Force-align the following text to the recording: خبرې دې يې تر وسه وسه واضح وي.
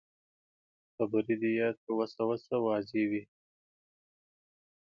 خبرې 0.95 1.35
دې 1.41 1.51
يې 1.57 1.69
تر 1.81 1.89
وسه 1.99 2.21
وسه 2.29 2.55
واضح 2.65 3.01
وي. 3.09 3.23